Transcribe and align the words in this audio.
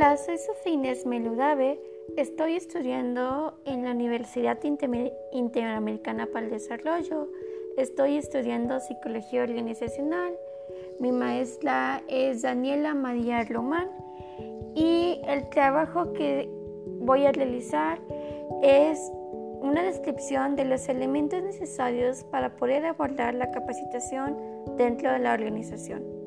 Hola, 0.00 0.16
soy 0.16 0.38
Sofines 0.38 1.06
Meludave. 1.06 1.80
Estoy 2.16 2.54
estudiando 2.54 3.58
en 3.64 3.82
la 3.82 3.90
Universidad 3.90 4.56
Interamericana 4.62 6.28
para 6.32 6.46
el 6.46 6.52
Desarrollo. 6.52 7.28
Estoy 7.76 8.16
estudiando 8.16 8.78
psicología 8.78 9.42
organizacional. 9.42 10.38
Mi 11.00 11.10
maestra 11.10 12.04
es 12.06 12.42
Daniela 12.42 12.94
María 12.94 13.42
Román 13.42 13.90
y 14.76 15.20
el 15.26 15.48
trabajo 15.48 16.12
que 16.12 16.48
voy 17.00 17.26
a 17.26 17.32
realizar 17.32 17.98
es 18.62 19.00
una 19.60 19.82
descripción 19.82 20.54
de 20.54 20.64
los 20.64 20.88
elementos 20.88 21.42
necesarios 21.42 22.22
para 22.22 22.54
poder 22.54 22.86
abordar 22.86 23.34
la 23.34 23.50
capacitación 23.50 24.36
dentro 24.76 25.10
de 25.10 25.18
la 25.18 25.34
organización. 25.34 26.17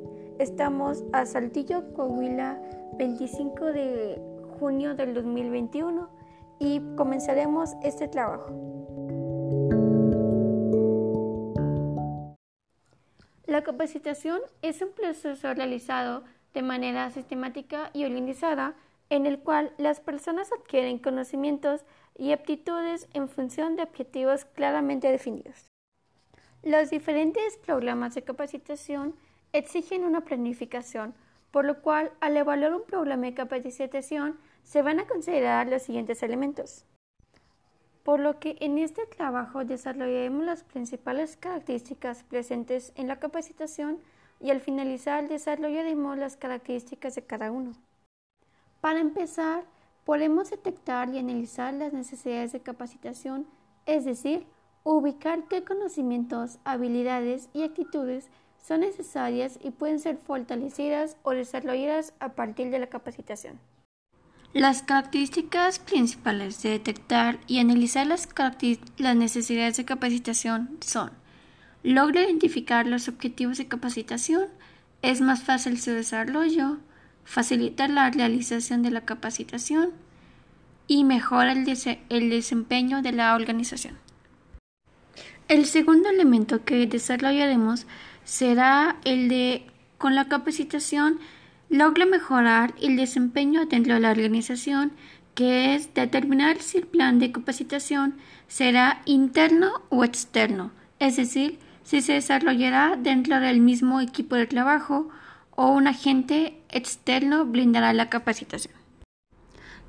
Estamos 0.42 1.04
a 1.14 1.28
Saltillo, 1.28 1.94
Coahuila, 1.94 2.60
25 2.98 3.64
de 3.66 4.20
junio 4.58 4.96
del 4.96 5.14
2021 5.14 6.10
y 6.58 6.82
comenzaremos 6.96 7.74
este 7.84 8.08
trabajo. 8.08 8.48
La 13.46 13.62
capacitación 13.62 14.40
es 14.64 14.82
un 14.82 14.90
proceso 14.94 15.54
realizado 15.54 16.24
de 16.56 16.64
manera 16.64 17.12
sistemática 17.12 17.92
y 17.94 18.06
organizada 18.06 18.74
en 19.12 19.28
el 19.28 19.42
cual 19.42 19.76
las 19.78 20.00
personas 20.00 20.52
adquieren 20.52 20.98
conocimientos 20.98 21.86
y 22.18 22.32
aptitudes 22.32 23.08
en 23.14 23.30
función 23.30 23.76
de 23.76 23.84
objetivos 23.84 24.46
claramente 24.46 25.08
definidos. 25.12 25.68
Los 26.64 26.90
diferentes 26.90 27.58
programas 27.58 28.16
de 28.16 28.24
capacitación 28.24 29.14
exigen 29.54 30.04
una 30.04 30.22
planificación 30.22 31.14
por 31.52 31.66
lo 31.66 31.82
cual 31.82 32.12
al 32.22 32.38
evaluar 32.38 32.74
un 32.74 32.84
problema 32.84 33.26
de 33.26 33.34
capacitación 33.34 34.40
se 34.64 34.82
van 34.82 35.00
a 35.00 35.08
considerar 35.08 35.68
los 35.68 35.84
siguientes 35.84 36.24
elementos. 36.24 36.86
Por 38.04 38.20
lo 38.20 38.40
que 38.40 38.58
en 38.62 38.78
este 38.78 39.06
trabajo 39.06 39.64
desarrollaremos 39.64 40.44
las 40.46 40.64
principales 40.64 41.38
características 41.38 42.24
presentes 42.24 42.94
en 42.96 43.08
la 43.08 43.20
capacitación 43.20 44.00
y 44.40 44.50
al 44.50 44.62
finalizar 44.62 45.28
desarrollaremos 45.28 46.18
las 46.18 46.36
características 46.36 47.14
de 47.16 47.24
cada 47.24 47.52
uno. 47.52 47.74
Para 48.80 49.00
empezar, 49.00 49.66
podemos 50.04 50.50
detectar 50.50 51.14
y 51.14 51.20
analizar 51.20 51.74
las 51.76 51.94
necesidades 51.94 52.54
de 52.54 52.62
capacitación, 52.62 53.46
es 53.86 54.06
decir, 54.06 54.48
ubicar 54.84 55.48
qué 55.48 55.64
conocimientos, 55.64 56.58
habilidades 56.64 57.50
y 57.54 57.62
actitudes 57.62 58.32
son 58.62 58.82
necesarias 58.82 59.58
y 59.62 59.72
pueden 59.72 60.00
ser 60.00 60.18
fortalecidas 60.18 61.18
o 61.24 61.32
desarrolladas 61.32 62.14
a 62.20 62.30
partir 62.30 62.70
de 62.70 62.80
la 62.80 62.88
capacitación. 62.88 63.60
Las 64.54 64.84
características 64.84 65.80
principales 65.80 66.62
de 66.62 66.72
detectar 66.72 67.40
y 67.48 67.60
analizar 67.60 68.06
las, 68.06 68.28
necesidades 69.16 69.78
de 69.78 69.86
capacitación 69.86 70.78
son 70.82 71.12
logra 71.84 72.24
identificar 72.24 72.86
los 72.86 73.08
objetivos 73.08 73.58
de 73.58 73.68
capacitación, 73.68 74.48
es 75.02 75.22
más 75.22 75.42
fácil 75.42 75.80
su 75.80 75.92
desarrollo, 75.92 76.78
facilita 77.24 77.88
la 77.88 78.10
realización 78.12 78.84
de 78.84 78.92
la 78.92 79.02
capacitación 79.02 79.92
y 80.86 81.06
mejora 81.06 81.54
el 81.54 82.30
desempeño 82.30 83.02
de 83.02 83.14
la 83.14 83.34
organización. 83.34 83.98
El 85.48 85.66
segundo 85.66 86.10
elemento 86.10 86.64
que 86.64 86.86
desarrollaremos 86.88 87.88
será 88.24 88.98
el 89.04 89.30
de 89.30 89.66
con 89.98 90.16
la 90.16 90.28
capacitación 90.28 91.20
logra 91.70 92.06
mejorar 92.06 92.74
el 92.82 92.98
desempeño 92.98 93.66
dentro 93.66 93.94
de 93.94 94.02
la 94.02 94.12
organización, 94.12 94.92
que 95.36 95.74
es 95.76 95.94
determinar 95.94 96.62
si 96.62 96.80
el 96.80 96.88
plan 96.88 97.20
de 97.20 97.32
capacitación 97.32 98.16
será 98.48 99.02
interno 99.06 99.82
o 99.90 100.04
externo, 100.04 100.72
es 101.00 101.16
decir, 101.16 101.60
si 101.84 102.02
se 102.02 102.14
desarrollará 102.14 102.98
dentro 102.98 103.40
del 103.40 103.62
mismo 103.62 104.02
equipo 104.02 104.36
de 104.36 104.48
trabajo 104.48 105.10
o 105.52 105.68
un 105.68 105.88
agente 105.88 106.62
externo 106.70 107.46
brindará 107.46 107.94
la 107.94 108.10
capacitación. 108.10 108.74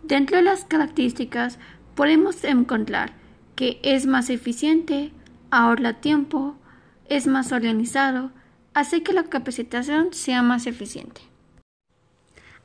Dentro 0.02 0.36
de 0.36 0.42
las 0.42 0.64
características 0.64 1.58
podemos 1.94 2.44
encontrar 2.44 3.12
que 3.56 3.80
es 3.82 4.06
más 4.06 4.30
eficiente, 4.30 5.12
ahorra 5.50 5.94
tiempo, 5.94 6.56
es 7.12 7.26
más 7.26 7.52
organizado, 7.52 8.30
hace 8.72 9.02
que 9.02 9.12
la 9.12 9.24
capacitación 9.24 10.14
sea 10.14 10.40
más 10.40 10.66
eficiente. 10.66 11.20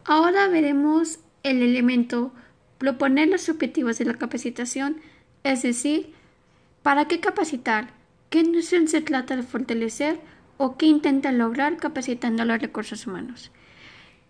Ahora 0.06 0.48
veremos 0.48 1.20
el 1.44 1.62
elemento 1.62 2.32
proponer 2.78 3.28
los 3.28 3.50
objetivos 3.50 3.98
de 3.98 4.06
la 4.06 4.14
capacitación, 4.14 5.02
es 5.44 5.64
decir, 5.64 6.14
para 6.82 7.10
qué 7.10 7.20
capacitar, 7.20 7.90
qué 8.30 8.42
noción 8.42 8.88
se 8.88 9.02
trata 9.02 9.36
de 9.36 9.44
fortalecer 9.44 10.18
o 10.56 10.78
qué 10.78 10.86
intenta 10.86 11.34
lograr 11.34 11.76
capacitando 11.76 12.44
a 12.44 12.46
los 12.46 12.62
recursos 12.62 13.06
humanos. 13.06 13.52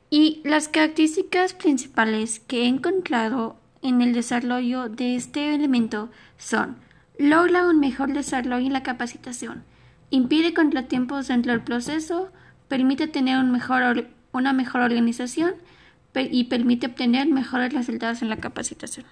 Y 0.10 0.42
las 0.44 0.68
características 0.68 1.54
principales 1.54 2.40
que 2.40 2.64
he 2.64 2.68
encontrado 2.68 3.56
en 3.84 4.02
el 4.02 4.14
desarrollo 4.14 4.90
de 4.90 5.16
este 5.16 5.54
elemento 5.54 6.10
son 6.40 6.78
logra 7.20 7.68
un 7.68 7.80
mejor 7.80 8.14
desarrollo 8.14 8.66
en 8.66 8.74
la 8.74 8.82
capacitación, 8.82 9.64
impide 10.10 10.54
contratiempos 10.54 11.28
dentro 11.28 11.52
del 11.52 11.64
proceso, 11.64 12.32
permite 12.68 13.08
tener 13.08 13.40
una 13.40 14.54
mejor 14.54 14.82
organización 14.82 15.56
y 16.16 16.46
permite 16.46 16.88
obtener 16.88 17.28
mejores 17.28 17.74
resultados 17.74 18.22
en 18.22 18.30
la 18.30 18.38
capacitación. 18.38 19.06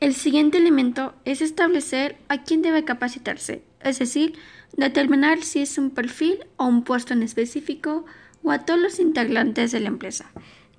El 0.00 0.14
siguiente 0.14 0.58
elemento 0.58 1.14
es 1.24 1.42
establecer 1.42 2.16
a 2.28 2.44
quién 2.44 2.62
debe 2.62 2.84
capacitarse, 2.84 3.64
es 3.80 3.98
decir, 3.98 4.34
determinar 4.76 5.42
si 5.42 5.60
es 5.60 5.76
un 5.76 5.90
perfil 5.90 6.38
o 6.56 6.66
un 6.66 6.84
puesto 6.84 7.14
en 7.14 7.24
específico 7.24 8.04
o 8.44 8.52
a 8.52 8.64
todos 8.64 8.78
los 8.78 9.00
integrantes 9.00 9.72
de 9.72 9.80
la 9.80 9.88
empresa. 9.88 10.30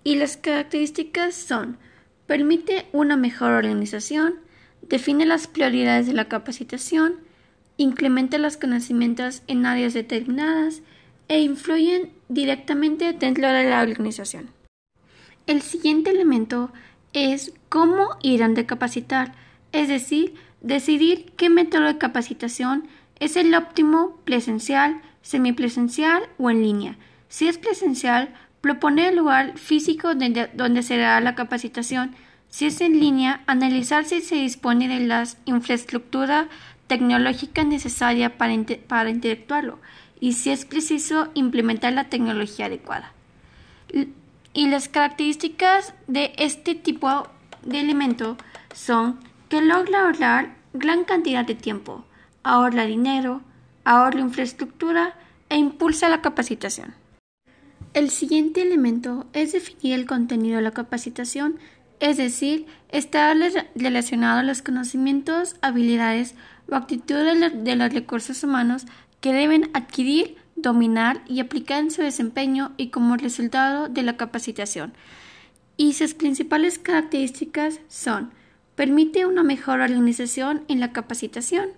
Y 0.05 0.15
las 0.15 0.37
características 0.37 1.35
son 1.35 1.77
permite 2.27 2.85
una 2.93 3.17
mejor 3.17 3.51
organización, 3.51 4.35
define 4.83 5.25
las 5.25 5.47
prioridades 5.47 6.07
de 6.07 6.13
la 6.13 6.29
capacitación, 6.29 7.15
incrementa 7.79 8.37
los 8.37 8.57
conocimientos 8.57 9.41
en 9.47 9.65
áreas 9.65 9.93
determinadas 9.93 10.81
e 11.29 11.39
influyen 11.39 12.11
directamente 12.27 13.13
dentro 13.13 13.47
de 13.47 13.69
la 13.69 13.81
organización. 13.81 14.49
El 15.47 15.61
siguiente 15.61 16.11
elemento 16.11 16.71
es 17.13 17.53
cómo 17.69 18.17
irán 18.21 18.53
de 18.53 18.65
capacitar, 18.65 19.33
es 19.71 19.87
decir, 19.87 20.35
decidir 20.59 21.31
qué 21.37 21.49
método 21.49 21.85
de 21.85 21.97
capacitación 21.97 22.87
es 23.19 23.37
el 23.37 23.55
óptimo 23.55 24.17
presencial, 24.25 25.01
semipresencial 25.21 26.23
o 26.37 26.49
en 26.49 26.61
línea. 26.61 26.97
Si 27.29 27.47
es 27.47 27.57
presencial, 27.57 28.33
proponer 28.59 29.13
el 29.13 29.19
lugar 29.19 29.57
físico 29.57 30.15
donde 30.15 30.83
se 30.83 30.97
dará 30.97 31.21
la 31.21 31.35
capacitación 31.35 32.13
si 32.49 32.65
es 32.65 32.81
en 32.81 32.99
línea, 32.99 33.41
analizar 33.45 34.05
si 34.05 34.21
se 34.21 34.35
dispone 34.35 34.87
de 34.87 34.99
la 35.01 35.23
infraestructura 35.45 36.49
tecnológica 36.89 37.63
necesaria 37.63 38.37
para, 38.37 38.53
para 38.87 39.11
interactuarlo 39.11 39.79
y 40.19 40.33
si 40.33 40.49
es 40.49 40.65
preciso 40.65 41.29
implementar 41.35 41.93
la 41.93 42.09
tecnología 42.09 42.65
adecuada. 42.65 43.13
Y 44.53 44.67
las 44.67 44.89
características 44.89 45.93
de 46.07 46.33
este 46.37 46.75
tipo 46.75 47.29
de 47.63 47.79
elemento 47.79 48.35
son 48.73 49.19
que 49.47 49.61
logra 49.61 50.01
ahorrar 50.01 50.55
gran 50.73 51.05
cantidad 51.05 51.45
de 51.45 51.55
tiempo, 51.55 52.03
ahorra 52.43 52.85
dinero, 52.85 53.41
ahorra 53.85 54.19
infraestructura 54.19 55.15
e 55.49 55.57
impulsa 55.57 56.09
la 56.09 56.21
capacitación. 56.21 56.95
El 57.93 58.09
siguiente 58.09 58.61
elemento 58.61 59.27
es 59.33 59.51
definir 59.53 59.93
el 59.93 60.05
contenido 60.05 60.57
de 60.57 60.63
la 60.63 60.71
capacitación 60.71 61.59
es 61.99 62.15
decir, 62.17 62.65
está 62.89 63.33
relacionado 63.75 64.39
a 64.39 64.43
los 64.43 64.61
conocimientos, 64.61 65.55
habilidades 65.61 66.35
o 66.71 66.75
actitudes 66.75 67.63
de 67.63 67.75
los 67.75 67.93
recursos 67.93 68.43
humanos 68.43 68.85
que 69.21 69.33
deben 69.33 69.69
adquirir, 69.73 70.37
dominar 70.55 71.21
y 71.27 71.39
aplicar 71.39 71.79
en 71.79 71.91
su 71.91 72.01
desempeño 72.01 72.73
y 72.77 72.89
como 72.89 73.17
resultado 73.17 73.89
de 73.89 74.03
la 74.03 74.17
capacitación. 74.17 74.93
Y 75.77 75.93
sus 75.93 76.13
principales 76.13 76.79
características 76.79 77.79
son 77.87 78.31
permite 78.75 79.25
una 79.25 79.43
mejor 79.43 79.81
organización 79.81 80.63
en 80.67 80.79
la 80.79 80.93
capacitación, 80.93 81.69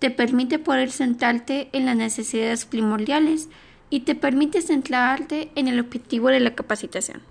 te 0.00 0.10
permite 0.10 0.58
poder 0.58 0.90
centrarte 0.90 1.68
en 1.72 1.86
las 1.86 1.96
necesidades 1.96 2.64
primordiales 2.64 3.48
y 3.90 4.00
te 4.00 4.14
permite 4.14 4.62
centrarte 4.62 5.52
en 5.54 5.68
el 5.68 5.78
objetivo 5.78 6.28
de 6.28 6.40
la 6.40 6.54
capacitación. 6.54 7.22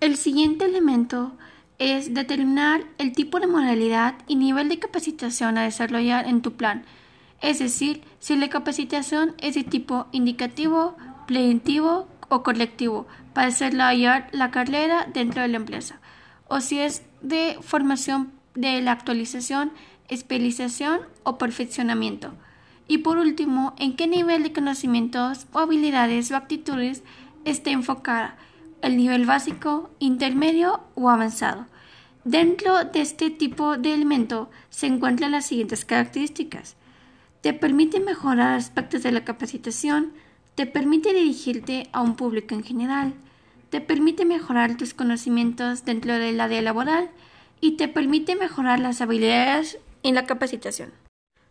El 0.00 0.16
siguiente 0.16 0.64
elemento 0.64 1.36
es 1.78 2.12
determinar 2.12 2.82
el 2.98 3.12
tipo 3.12 3.40
de 3.40 3.46
modalidad 3.46 4.14
y 4.26 4.36
nivel 4.36 4.68
de 4.68 4.78
capacitación 4.78 5.58
a 5.58 5.62
desarrollar 5.62 6.26
en 6.26 6.42
tu 6.42 6.54
plan, 6.54 6.84
es 7.40 7.60
decir, 7.60 8.02
si 8.18 8.36
la 8.36 8.48
capacitación 8.48 9.34
es 9.38 9.54
de 9.54 9.62
tipo 9.62 10.06
indicativo, 10.10 10.96
preventivo 11.26 12.08
o 12.28 12.42
colectivo 12.42 13.06
para 13.32 13.48
desarrollar 13.48 14.28
la 14.32 14.50
carrera 14.50 15.06
dentro 15.12 15.42
de 15.42 15.48
la 15.48 15.56
empresa, 15.56 16.00
o 16.48 16.60
si 16.60 16.80
es 16.80 17.04
de 17.22 17.58
formación 17.60 18.32
de 18.54 18.80
la 18.80 18.92
actualización, 18.92 19.72
especialización 20.08 21.00
o 21.22 21.38
perfeccionamiento. 21.38 22.34
Y 22.88 22.98
por 22.98 23.18
último, 23.18 23.74
en 23.78 23.94
qué 23.94 24.06
nivel 24.06 24.42
de 24.42 24.52
conocimientos 24.52 25.46
o 25.52 25.58
habilidades 25.58 26.30
o 26.30 26.36
actitudes 26.36 27.04
esté 27.44 27.70
enfocada, 27.70 28.36
el 28.82 28.96
nivel 28.96 29.26
básico, 29.26 29.90
intermedio 29.98 30.80
o 30.94 31.10
avanzado. 31.10 31.66
Dentro 32.24 32.84
de 32.84 33.00
este 33.00 33.30
tipo 33.30 33.76
de 33.76 33.94
elemento 33.94 34.50
se 34.70 34.86
encuentran 34.86 35.32
las 35.32 35.46
siguientes 35.46 35.84
características. 35.84 36.76
Te 37.40 37.52
permite 37.52 38.00
mejorar 38.00 38.54
aspectos 38.54 39.02
de 39.02 39.12
la 39.12 39.24
capacitación, 39.24 40.12
te 40.54 40.66
permite 40.66 41.14
dirigirte 41.14 41.88
a 41.92 42.02
un 42.02 42.16
público 42.16 42.54
en 42.54 42.64
general, 42.64 43.14
te 43.70 43.80
permite 43.80 44.24
mejorar 44.24 44.76
tus 44.76 44.94
conocimientos 44.94 45.84
dentro 45.84 46.14
del 46.14 46.40
área 46.40 46.62
laboral 46.62 47.10
y 47.60 47.72
te 47.72 47.88
permite 47.88 48.34
mejorar 48.34 48.80
las 48.80 49.00
habilidades 49.00 49.78
en 50.02 50.14
la 50.14 50.26
capacitación. 50.26 50.90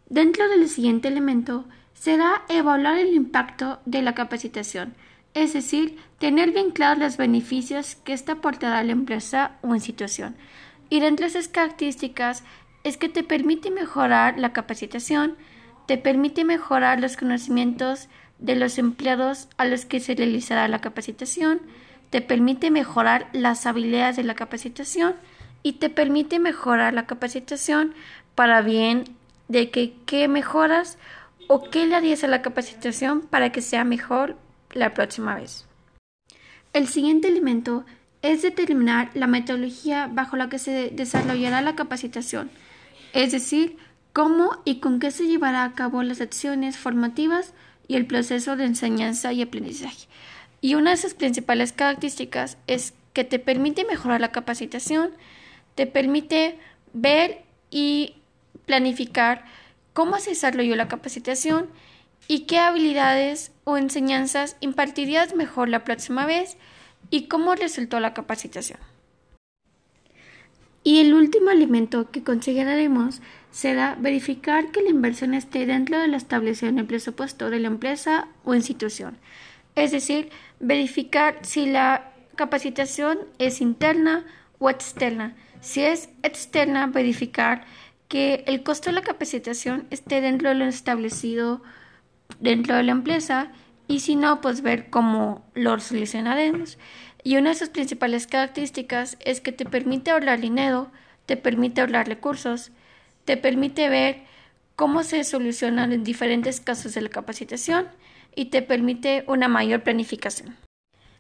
Dentro 0.09 0.47
del 0.49 0.67
siguiente 0.69 1.07
elemento 1.07 1.65
será 1.93 2.43
evaluar 2.49 2.97
el 2.97 3.13
impacto 3.13 3.79
de 3.85 4.01
la 4.01 4.15
capacitación, 4.15 4.93
es 5.33 5.53
decir, 5.53 5.97
tener 6.19 6.51
bien 6.51 6.71
claros 6.71 6.99
los 6.99 7.17
beneficios 7.17 7.95
que 7.95 8.13
esta 8.13 8.33
aportará 8.33 8.79
a 8.79 8.83
la 8.83 8.91
empresa 8.91 9.51
o 9.61 9.75
institución. 9.75 10.35
Y 10.89 10.99
dentro 10.99 11.25
de 11.25 11.29
esas 11.29 11.47
características 11.47 12.43
es 12.83 12.97
que 12.97 13.09
te 13.09 13.23
permite 13.23 13.71
mejorar 13.71 14.39
la 14.39 14.53
capacitación, 14.53 15.35
te 15.85 15.97
permite 15.97 16.43
mejorar 16.43 16.99
los 16.99 17.17
conocimientos 17.17 18.07
de 18.39 18.55
los 18.55 18.77
empleados 18.77 19.49
a 19.57 19.65
los 19.65 19.85
que 19.85 19.99
se 19.99 20.15
realizará 20.15 20.67
la 20.67 20.81
capacitación, 20.81 21.61
te 22.09 22.21
permite 22.21 22.71
mejorar 22.71 23.27
las 23.33 23.65
habilidades 23.65 24.15
de 24.15 24.23
la 24.23 24.35
capacitación 24.35 25.15
y 25.63 25.73
te 25.73 25.89
permite 25.89 26.39
mejorar 26.39 26.93
la 26.93 27.05
capacitación 27.05 27.93
para 28.35 28.61
bien 28.61 29.03
de 29.47 29.71
que 29.71 29.93
qué 30.05 30.27
mejoras 30.27 30.97
o 31.47 31.69
qué 31.69 31.85
le 31.85 31.95
harías 31.95 32.23
a 32.23 32.27
la 32.27 32.41
capacitación 32.41 33.21
para 33.21 33.51
que 33.51 33.61
sea 33.61 33.83
mejor 33.83 34.37
la 34.77 34.93
próxima 34.93 35.35
vez. 35.35 35.65
El 36.73 36.87
siguiente 36.87 37.27
elemento 37.27 37.85
es 38.21 38.41
determinar 38.41 39.11
la 39.13 39.27
metodología 39.27 40.07
bajo 40.11 40.37
la 40.37 40.49
que 40.49 40.59
se 40.59 40.89
desarrollará 40.89 41.61
la 41.61 41.75
capacitación, 41.75 42.49
es 43.13 43.31
decir, 43.31 43.77
cómo 44.13 44.61
y 44.65 44.79
con 44.79 44.99
qué 44.99 45.11
se 45.11 45.27
llevará 45.27 45.63
a 45.63 45.73
cabo 45.73 46.03
las 46.03 46.21
acciones 46.21 46.77
formativas 46.77 47.53
y 47.87 47.95
el 47.95 48.05
proceso 48.05 48.55
de 48.55 48.65
enseñanza 48.65 49.31
y 49.33 49.41
aprendizaje. 49.41 50.07
Y 50.59 50.75
una 50.75 50.91
de 50.91 50.97
sus 50.97 51.13
principales 51.13 51.71
características 51.71 52.57
es 52.67 52.93
que 53.13 53.23
te 53.23 53.39
permite 53.39 53.85
mejorar 53.85 54.21
la 54.21 54.31
capacitación, 54.31 55.11
te 55.75 55.85
permite 55.85 56.57
ver 56.93 57.43
y 57.69 58.15
planificar 58.65 59.45
cómo 59.93 60.19
se 60.19 60.31
desarrolló 60.31 60.75
la 60.75 60.87
capacitación 60.87 61.67
y 62.27 62.41
qué 62.41 62.59
habilidades 62.59 63.51
o 63.63 63.77
enseñanzas 63.77 64.57
impartirías 64.59 65.35
mejor 65.35 65.69
la 65.69 65.83
próxima 65.83 66.25
vez 66.25 66.57
y 67.09 67.27
cómo 67.27 67.55
resultó 67.55 67.99
la 67.99 68.13
capacitación. 68.13 68.79
Y 70.83 71.01
el 71.01 71.13
último 71.13 71.51
elemento 71.51 72.11
que 72.11 72.23
consideraremos 72.23 73.21
será 73.51 73.95
verificar 73.99 74.71
que 74.71 74.81
la 74.81 74.89
inversión 74.89 75.33
esté 75.33 75.65
dentro 75.65 75.99
de 75.99 76.07
lo 76.07 76.15
establecido 76.15 76.69
en 76.69 76.79
el 76.79 76.85
presupuesto 76.85 77.49
de 77.49 77.59
la 77.59 77.67
empresa 77.67 78.27
o 78.45 78.55
institución. 78.55 79.17
Es 79.75 79.91
decir, 79.91 80.29
verificar 80.59 81.39
si 81.41 81.65
la 81.65 82.13
capacitación 82.35 83.19
es 83.37 83.59
interna 83.59 84.25
o 84.59 84.69
externa. 84.69 85.35
Si 85.59 85.81
es 85.81 86.09
externa, 86.23 86.87
verificar 86.87 87.65
que 88.07 88.43
el 88.47 88.63
costo 88.63 88.89
de 88.89 88.95
la 88.95 89.01
capacitación 89.01 89.87
esté 89.89 90.21
dentro 90.21 90.49
de 90.49 90.55
lo 90.55 90.65
establecido 90.65 91.61
dentro 92.39 92.75
de 92.75 92.83
la 92.83 92.91
empresa 92.91 93.51
y 93.87 94.01
si 94.01 94.15
no, 94.15 94.41
pues 94.41 94.61
ver 94.61 94.89
cómo 94.89 95.45
lo 95.53 95.79
solucionaremos. 95.79 96.77
Y 97.23 97.37
una 97.37 97.49
de 97.49 97.55
sus 97.55 97.69
principales 97.69 98.27
características 98.27 99.17
es 99.23 99.41
que 99.41 99.51
te 99.51 99.65
permite 99.65 100.11
ahorrar 100.11 100.39
dinero, 100.39 100.91
te 101.25 101.37
permite 101.37 101.81
ahorrar 101.81 102.07
recursos, 102.07 102.71
te 103.25 103.37
permite 103.37 103.89
ver 103.89 104.23
cómo 104.75 105.03
se 105.03 105.23
solucionan 105.23 105.91
en 105.91 106.03
diferentes 106.03 106.61
casos 106.61 106.93
de 106.93 107.01
la 107.01 107.09
capacitación 107.09 107.87
y 108.35 108.45
te 108.45 108.61
permite 108.61 109.23
una 109.27 109.47
mayor 109.47 109.83
planificación. 109.83 110.55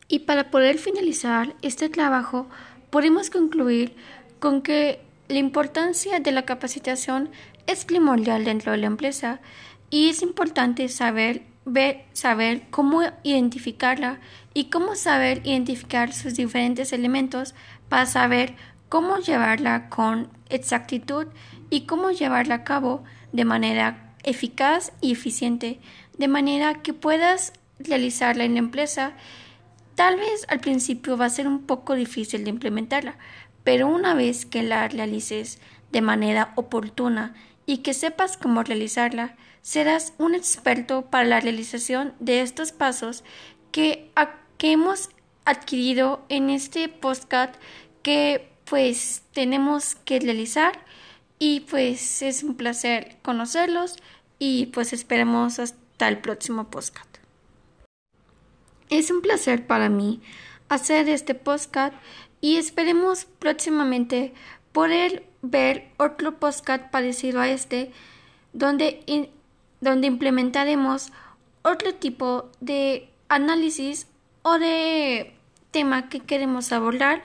Y 0.07 0.19
para 0.19 0.51
poder 0.51 0.77
finalizar 0.77 1.55
este 1.61 1.89
trabajo, 1.89 2.47
podemos 2.89 3.29
concluir 3.29 3.95
con 4.39 4.61
que 4.61 5.01
la 5.27 5.39
importancia 5.39 6.19
de 6.19 6.31
la 6.31 6.45
capacitación 6.45 7.29
es 7.65 7.83
primordial 7.83 8.45
dentro 8.45 8.71
de 8.71 8.77
la 8.77 8.87
empresa 8.87 9.41
y 9.89 10.09
es 10.09 10.21
importante 10.21 10.89
saber 10.89 11.43
ver, 11.67 12.05
saber 12.13 12.63
cómo 12.69 13.01
identificarla 13.23 14.19
y 14.53 14.65
cómo 14.65 14.95
saber 14.95 15.41
identificar 15.43 16.13
sus 16.13 16.35
diferentes 16.35 16.93
elementos 16.93 17.53
para 17.89 18.05
saber 18.05 18.55
cómo 18.89 19.17
llevarla 19.17 19.89
con 19.89 20.29
exactitud 20.49 21.27
y 21.69 21.81
cómo 21.81 22.11
llevarla 22.11 22.55
a 22.55 22.63
cabo 22.63 23.03
de 23.33 23.45
manera 23.45 24.15
eficaz 24.23 24.93
y 25.01 25.11
eficiente, 25.11 25.79
de 26.17 26.27
manera 26.27 26.81
que 26.81 26.93
puedas 26.93 27.53
realizarla 27.79 28.45
en 28.45 28.53
la 28.53 28.59
empresa. 28.59 29.13
Tal 29.95 30.15
vez 30.15 30.45
al 30.47 30.59
principio 30.59 31.17
va 31.17 31.25
a 31.25 31.29
ser 31.29 31.47
un 31.47 31.63
poco 31.63 31.95
difícil 31.95 32.43
de 32.43 32.49
implementarla, 32.49 33.17
pero 33.63 33.87
una 33.87 34.13
vez 34.13 34.45
que 34.45 34.63
la 34.63 34.87
realices 34.87 35.59
de 35.91 36.01
manera 36.01 36.53
oportuna 36.55 37.33
y 37.67 37.79
que 37.79 37.93
sepas 37.93 38.37
cómo 38.37 38.63
realizarla, 38.63 39.35
serás 39.61 40.13
un 40.17 40.33
experto 40.33 41.03
para 41.11 41.25
la 41.25 41.39
realización 41.41 42.13
de 42.19 42.41
estos 42.41 42.71
pasos 42.71 43.23
que, 43.71 44.09
que 44.57 44.71
hemos 44.71 45.09
adquirido 45.45 46.25
en 46.29 46.49
este 46.49 46.89
podcast 46.89 47.53
que 48.01 48.49
pues 48.63 49.23
tenemos 49.33 49.95
que 49.95 50.19
realizar 50.19 50.85
y 51.39 51.59
pues 51.61 52.21
es 52.21 52.41
un 52.41 52.55
placer 52.55 53.17
conocerlos 53.21 53.97
y 54.39 54.67
pues 54.67 54.93
esperemos 54.93 55.59
hasta 55.59 56.07
el 56.07 56.19
próximo 56.19 56.69
podcast. 56.69 57.17
Es 58.89 59.11
un 59.11 59.21
placer 59.21 59.67
para 59.67 59.89
mí 59.89 60.21
hacer 60.69 61.09
este 61.09 61.35
podcast 61.35 61.93
y 62.39 62.55
esperemos 62.55 63.25
próximamente 63.25 64.33
poder 64.77 65.23
ver 65.41 65.89
otro 65.97 66.37
podcast 66.37 66.91
parecido 66.91 67.41
a 67.41 67.49
este 67.49 67.91
donde, 68.53 69.31
donde 69.81 70.05
implementaremos 70.05 71.11
otro 71.63 71.95
tipo 71.95 72.51
de 72.59 73.09
análisis 73.27 74.05
o 74.43 74.59
de 74.59 75.33
tema 75.71 76.09
que 76.09 76.19
queremos 76.19 76.71
abordar 76.71 77.23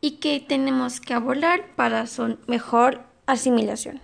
y 0.00 0.12
que 0.12 0.40
tenemos 0.40 1.02
que 1.02 1.12
abordar 1.12 1.66
para 1.76 2.06
su 2.06 2.38
mejor 2.46 3.02
asimilación. 3.26 3.92